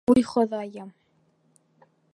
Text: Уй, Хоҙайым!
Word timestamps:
Уй, 0.11 0.21
Хоҙайым! 0.29 0.89